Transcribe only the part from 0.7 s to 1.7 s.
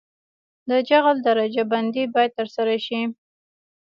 جغل درجه